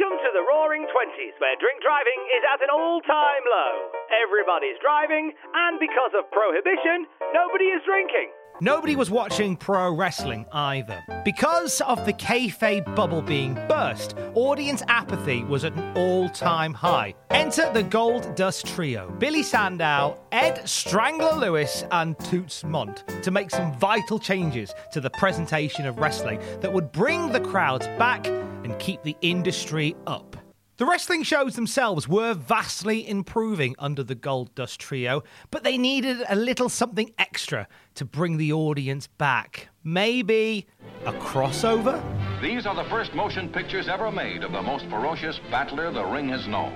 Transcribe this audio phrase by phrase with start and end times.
[0.00, 3.92] Welcome to the Roaring Twenties, where drink driving is at an all-time low.
[4.24, 7.04] Everybody's driving, and because of prohibition,
[7.36, 8.32] nobody is drinking.
[8.62, 11.02] Nobody was watching pro wrestling either.
[11.24, 17.14] Because of the kayfabe bubble being burst, audience apathy was at an all time high.
[17.30, 23.50] Enter the Gold Dust Trio Billy Sandow, Ed Strangler Lewis, and Toots Mondt to make
[23.50, 28.78] some vital changes to the presentation of wrestling that would bring the crowds back and
[28.78, 30.36] keep the industry up.
[30.80, 36.24] The wrestling shows themselves were vastly improving under the Gold Dust Trio, but they needed
[36.26, 39.68] a little something extra to bring the audience back.
[39.84, 40.66] Maybe
[41.04, 42.00] a crossover?
[42.40, 46.30] These are the first motion pictures ever made of the most ferocious battler the ring
[46.30, 46.72] has known.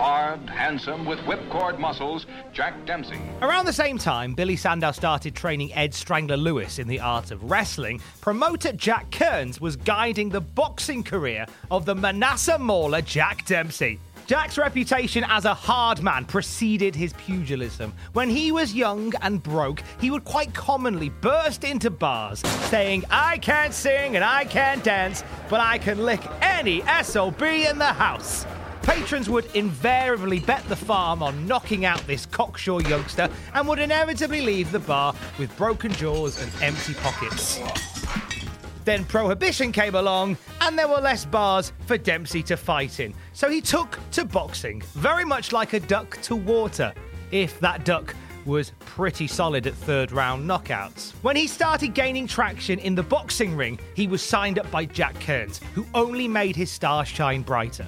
[0.00, 3.20] Hard, handsome, with whipcord muscles, Jack Dempsey.
[3.42, 7.50] Around the same time, Billy Sandow started training Ed Strangler Lewis in the art of
[7.50, 8.00] wrestling.
[8.22, 14.00] Promoter Jack Kearns was guiding the boxing career of the Manassa Mauler Jack Dempsey.
[14.26, 17.92] Jack's reputation as a hard man preceded his pugilism.
[18.14, 23.36] When he was young and broke, he would quite commonly burst into bars saying, I
[23.36, 28.46] can't sing and I can't dance, but I can lick any SOB in the house.
[28.90, 34.40] Patrons would invariably bet the farm on knocking out this cocksure youngster and would inevitably
[34.40, 37.60] leave the bar with broken jaws and empty pockets.
[38.84, 43.14] Then Prohibition came along, and there were less bars for Dempsey to fight in.
[43.32, 46.92] So he took to boxing, very much like a duck to water,
[47.30, 51.12] if that duck was pretty solid at third round knockouts.
[51.22, 55.14] When he started gaining traction in the boxing ring, he was signed up by Jack
[55.20, 57.86] Kearns, who only made his star shine brighter.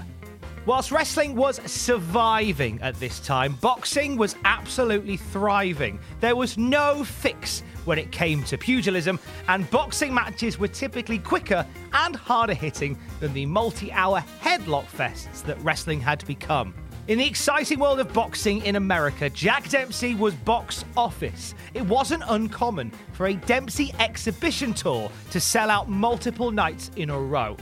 [0.64, 5.98] Whilst wrestling was surviving at this time, boxing was absolutely thriving.
[6.20, 9.18] There was no fix when it came to pugilism,
[9.48, 15.42] and boxing matches were typically quicker and harder hitting than the multi hour headlock fests
[15.46, 16.72] that wrestling had become.
[17.08, 21.56] In the exciting world of boxing in America, Jack Dempsey was box office.
[21.74, 27.18] It wasn't uncommon for a Dempsey exhibition tour to sell out multiple nights in a
[27.18, 27.56] row.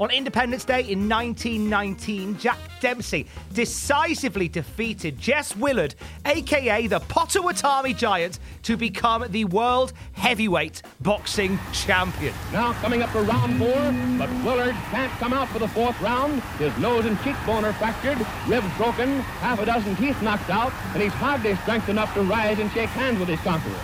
[0.00, 5.94] On Independence Day in 1919, Jack Dempsey decisively defeated Jess Willard,
[6.26, 12.34] aka the Pottawatomie Giant, to become the world heavyweight boxing champion.
[12.52, 16.42] Now coming up for round four, but Willard can't come out for the fourth round.
[16.58, 18.18] His nose and cheekbone are fractured,
[18.48, 22.58] ribs broken, half a dozen teeth knocked out, and he's hardly strength enough to rise
[22.58, 23.78] and shake hands with his conqueror.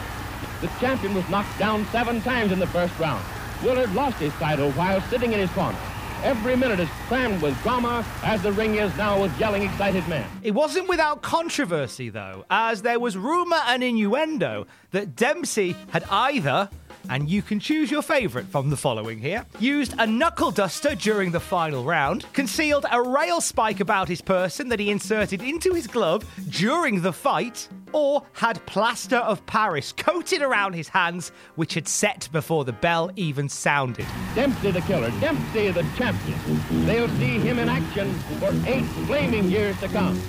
[0.60, 3.25] The champion was knocked down seven times in the first round.
[3.62, 5.78] Willard lost his title while sitting in his corner.
[6.22, 10.28] Every minute is crammed with drama as the ring is now with yelling, excited men.
[10.42, 16.69] It wasn't without controversy, though, as there was rumour and innuendo that Dempsey had either
[17.08, 19.47] and you can choose your favourite from the following here.
[19.58, 24.69] Used a knuckle duster during the final round, concealed a rail spike about his person
[24.69, 30.43] that he inserted into his glove during the fight, or had plaster of Paris coated
[30.43, 34.06] around his hands, which had set before the bell even sounded.
[34.34, 36.39] Dempsey the killer, Dempsey the champion.
[36.87, 40.21] They'll see him in action for eight flaming years to come.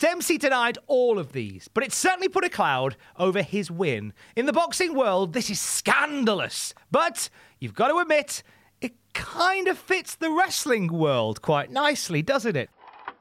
[0.00, 4.14] Dempsey denied all of these, but it certainly put a cloud over his win.
[4.34, 6.72] In the boxing world, this is scandalous.
[6.90, 7.28] But
[7.58, 8.42] you've got to admit,
[8.80, 12.70] it kind of fits the wrestling world quite nicely, doesn't it?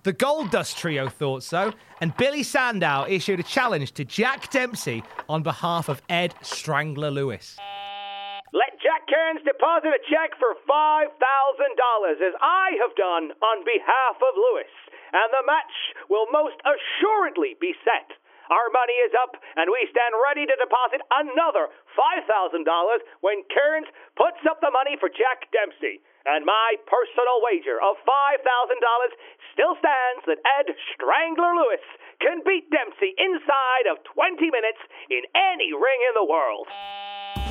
[0.03, 5.03] The Gold Dust Trio thought so, and Billy Sandow issued a challenge to Jack Dempsey
[5.27, 7.57] on behalf of Ed Strangler Lewis.
[8.53, 14.35] Let Jack Kearns deposit a check for $5,000, as I have done on behalf of
[14.35, 14.71] Lewis
[15.13, 15.73] and the match
[16.09, 18.13] will most assuredly be set.
[18.49, 22.25] Our money is up, and we stand ready to deposit another $5,000
[23.21, 23.85] when Kearns
[24.17, 26.01] puts up the money for Jack Dempsey.
[26.25, 28.41] And my personal wager of $5,000
[29.53, 31.85] still stands that Ed Strangler Lewis
[32.17, 34.81] can beat Dempsey inside of 20 minutes
[35.13, 36.65] in any ring in the world.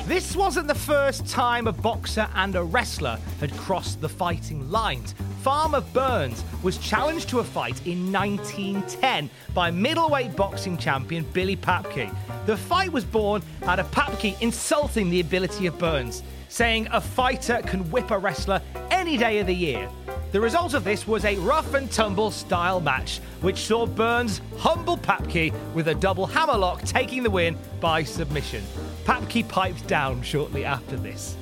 [0.03, 5.15] This wasn't the first time a boxer and a wrestler had crossed the fighting lines.
[5.41, 12.13] Farmer Burns was challenged to a fight in 1910 by middleweight boxing champion Billy Papke.
[12.45, 17.61] The fight was born out of Papke insulting the ability of Burns, saying a fighter
[17.65, 19.89] can whip a wrestler any day of the year.
[20.33, 24.97] The result of this was a rough and tumble style match, which saw Burns humble
[24.97, 28.63] Papke with a double hammerlock, taking the win by submission.
[29.05, 31.37] Papke piped down shortly after this.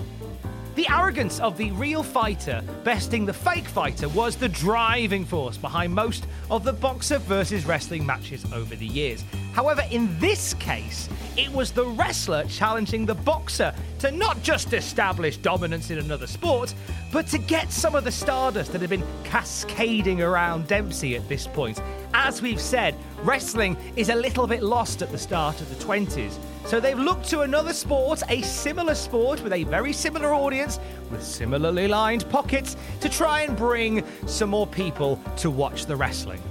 [0.77, 5.91] The arrogance of the real fighter besting the fake fighter was the driving force behind
[5.91, 9.23] most of the boxer versus wrestling matches over the years.
[9.53, 15.37] However, in this case, it was the wrestler challenging the boxer to not just establish
[15.37, 16.75] dominance in another sport,
[17.11, 21.47] but to get some of the stardust that had been cascading around Dempsey at this
[21.47, 21.81] point.
[22.13, 26.37] As we've said, wrestling is a little bit lost at the start of the 20s.
[26.65, 30.79] So they've looked to another sport, a similar sport with a very similar audience,
[31.09, 36.41] with similarly lined pockets, to try and bring some more people to watch the wrestling.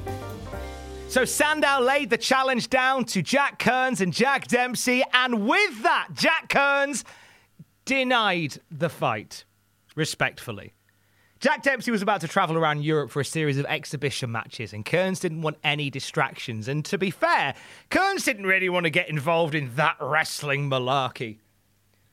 [1.09, 6.09] So Sandow laid the challenge down to Jack Kearns and Jack Dempsey, and with that,
[6.15, 7.05] Jack Kearns
[7.85, 9.45] denied the fight,
[9.95, 10.76] respectfully.
[11.39, 14.87] Jack Dempsey was about to travel around Europe for a series of exhibition matches, and
[14.87, 16.67] Kearns didn't want any distractions.
[16.67, 17.55] And to be fair,
[17.91, 21.39] Kearns didn't really want to get involved in that wrestling malarkey.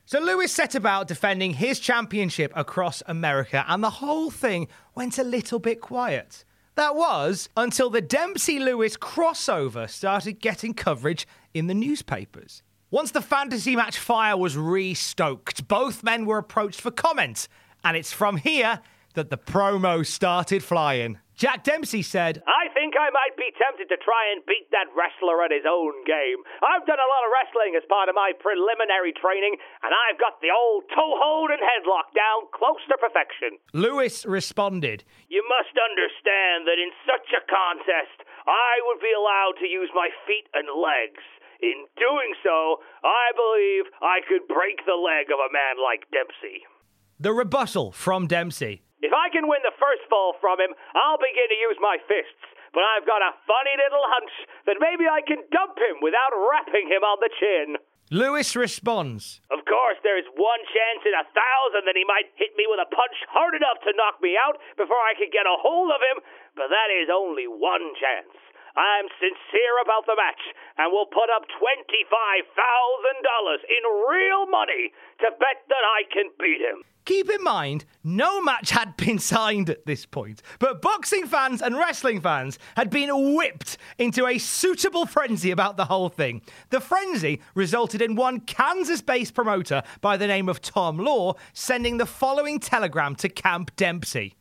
[0.04, 5.24] So Lewis set about defending his championship across America, and the whole thing went a
[5.24, 6.44] little bit quiet.
[6.74, 12.62] That was until the Dempsey Lewis crossover started getting coverage in the newspapers.
[12.90, 17.48] Once the fantasy match fire was re-stoked, both men were approached for comment,
[17.82, 18.80] and it's from here
[19.14, 21.18] that the promo started flying.
[21.34, 25.42] Jack Dempsey said, I think I might be tempted to try and beat that wrestler
[25.42, 26.38] at his own game.
[26.62, 30.38] I've done a lot of wrestling as part of my preliminary training, and I've got
[30.38, 33.58] the old toe hold and headlock down close to perfection.
[33.74, 39.66] Lewis responded, You must understand that in such a contest, I would be allowed to
[39.66, 41.22] use my feet and legs.
[41.58, 46.62] In doing so, I believe I could break the leg of a man like Dempsey.
[47.18, 48.86] The rebuttal from Dempsey.
[49.04, 52.40] If I can win the first fall from him, I'll begin to use my fists.
[52.72, 54.34] But I've got a funny little hunch
[54.64, 57.76] that maybe I can dump him without rapping him on the chin.
[58.08, 62.64] Lewis responds, Of course, there's one chance in a thousand that he might hit me
[62.64, 65.92] with a punch hard enough to knock me out before I could get a hold
[65.92, 66.24] of him,
[66.56, 68.32] but that is only one chance.
[68.76, 70.42] I'm sincere about the match
[70.78, 71.62] and will put up $25,000
[73.70, 76.82] in real money to bet that I can beat him.
[77.04, 81.76] Keep in mind, no match had been signed at this point, but boxing fans and
[81.76, 86.40] wrestling fans had been whipped into a suitable frenzy about the whole thing.
[86.70, 91.98] The frenzy resulted in one Kansas based promoter by the name of Tom Law sending
[91.98, 94.34] the following telegram to Camp Dempsey.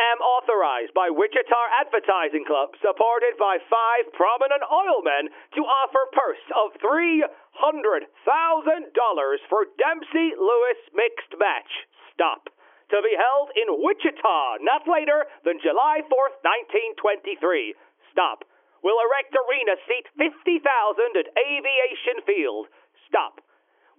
[0.00, 6.40] Am authorized by Wichita Advertising Club, supported by five prominent oil men, to offer purse
[6.56, 7.20] of three
[7.52, 11.68] hundred thousand dollars for Dempsey Lewis mixed match.
[12.16, 12.48] Stop.
[12.96, 17.76] To be held in Wichita, not later than July fourth, nineteen twenty-three.
[18.08, 18.48] Stop.
[18.80, 22.72] Will erect arena seat fifty thousand at Aviation Field.
[23.04, 23.44] Stop.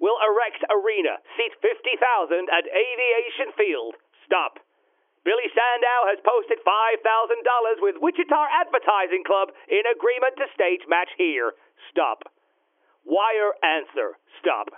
[0.01, 3.93] Will erect arena seat fifty thousand at Aviation Field.
[4.25, 4.57] Stop.
[5.23, 11.53] Billy Sandow has posted $5,000 with Wichita Advertising Club in agreement to stage match here.
[11.91, 12.23] Stop.
[13.05, 14.17] Wire answer.
[14.39, 14.69] Stop.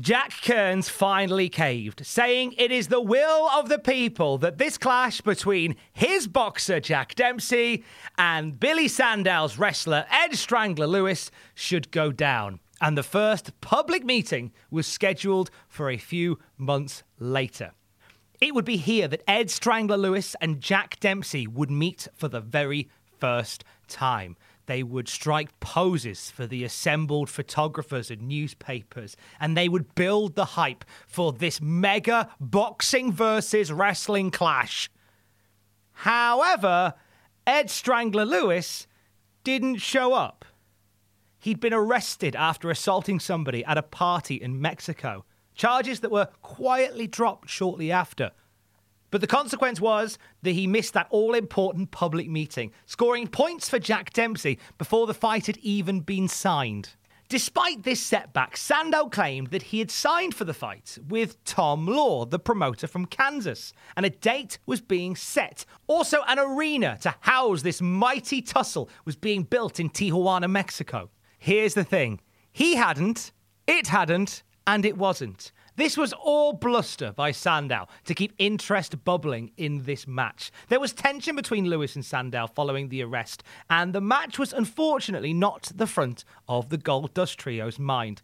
[0.00, 5.20] Jack Kearns finally caved, saying it is the will of the people that this clash
[5.20, 7.84] between his boxer Jack Dempsey
[8.16, 12.60] and Billy Sandow's wrestler Ed Strangler Lewis should go down.
[12.80, 17.72] And the first public meeting was scheduled for a few months later.
[18.42, 22.40] It would be here that Ed Strangler Lewis and Jack Dempsey would meet for the
[22.40, 22.88] very
[23.20, 24.36] first time.
[24.66, 30.56] They would strike poses for the assembled photographers and newspapers, and they would build the
[30.56, 34.90] hype for this mega boxing versus wrestling clash.
[35.92, 36.94] However,
[37.46, 38.88] Ed Strangler Lewis
[39.44, 40.44] didn't show up.
[41.38, 47.06] He'd been arrested after assaulting somebody at a party in Mexico charges that were quietly
[47.06, 48.32] dropped shortly after.
[49.10, 53.78] But the consequence was that he missed that all important public meeting, scoring points for
[53.78, 56.90] Jack Dempsey before the fight had even been signed.
[57.28, 62.26] Despite this setback, Sandow claimed that he had signed for the fight with Tom Law,
[62.26, 65.64] the promoter from Kansas, and a date was being set.
[65.86, 71.10] Also, an arena to house this mighty tussle was being built in Tijuana, Mexico.
[71.38, 72.20] Here's the thing
[72.52, 73.32] he hadn't,
[73.66, 75.52] it hadn't, and it wasn't.
[75.76, 80.52] This was all bluster by Sandow to keep interest bubbling in this match.
[80.68, 85.32] There was tension between Lewis and Sandow following the arrest, and the match was unfortunately
[85.32, 88.20] not the front of the Gold Dust Trio's mind.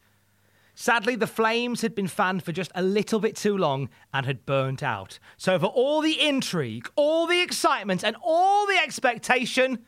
[0.74, 4.46] Sadly, the flames had been fanned for just a little bit too long and had
[4.46, 5.18] burnt out.
[5.36, 9.84] So, for all the intrigue, all the excitement, and all the expectation,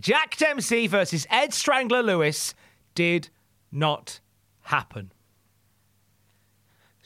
[0.00, 2.54] Jack Dempsey versus Ed Strangler Lewis
[2.94, 3.30] did
[3.72, 4.20] not
[4.62, 5.10] happen.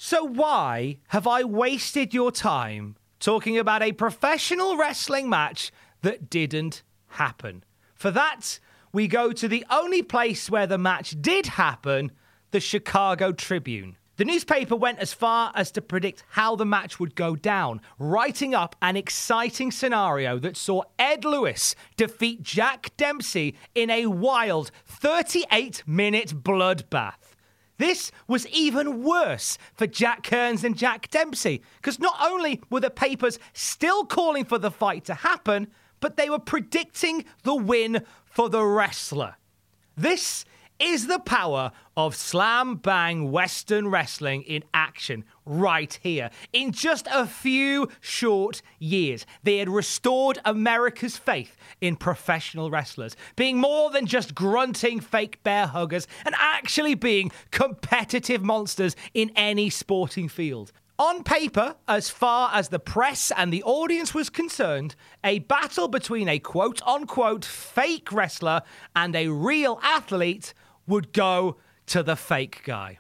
[0.05, 6.83] So, why have I wasted your time talking about a professional wrestling match that didn't
[7.07, 7.63] happen?
[7.95, 8.59] For that,
[8.93, 12.11] we go to the only place where the match did happen
[12.51, 13.97] the Chicago Tribune.
[14.17, 18.57] The newspaper went as far as to predict how the match would go down, writing
[18.57, 25.85] up an exciting scenario that saw Ed Lewis defeat Jack Dempsey in a wild 38
[25.87, 27.32] minute bloodbath.
[27.83, 32.91] This was even worse for Jack Kearns and Jack Dempsey, because not only were the
[32.91, 35.67] papers still calling for the fight to happen,
[35.99, 39.35] but they were predicting the win for the wrestler.
[39.97, 40.45] This
[40.83, 46.29] is the power of slam bang Western wrestling in action right here.
[46.53, 53.59] In just a few short years, they had restored America's faith in professional wrestlers, being
[53.59, 60.29] more than just grunting fake bear huggers and actually being competitive monsters in any sporting
[60.29, 60.73] field.
[60.99, 66.29] On paper, as far as the press and the audience was concerned, a battle between
[66.29, 68.63] a quote unquote fake wrestler
[68.95, 70.55] and a real athlete
[70.87, 72.99] would go to the fake guy.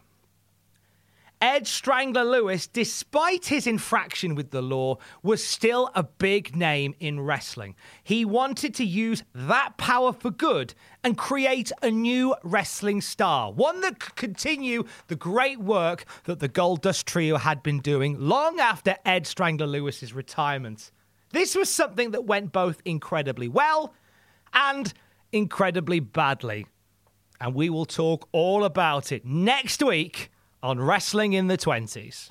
[1.42, 7.18] Ed Strangler Lewis, despite his infraction with the law, was still a big name in
[7.18, 7.74] wrestling.
[8.04, 10.72] He wanted to use that power for good
[11.02, 16.46] and create a new wrestling star, one that could continue the great work that the
[16.46, 20.92] Gold Dust Trio had been doing long after Ed Strangler Lewis's retirement.
[21.32, 23.94] This was something that went both incredibly well
[24.54, 24.94] and
[25.32, 26.66] incredibly badly
[27.42, 30.30] and we will talk all about it next week
[30.62, 32.30] on Wrestling in the 20s.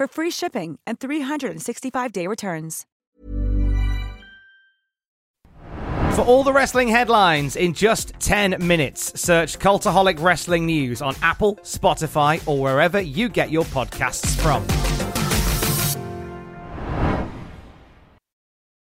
[0.00, 2.86] for free shipping and 365-day returns.
[6.14, 11.56] For all the wrestling headlines in just 10 minutes, search Cultaholic Wrestling News on Apple,
[11.56, 15.09] Spotify, or wherever you get your podcasts from.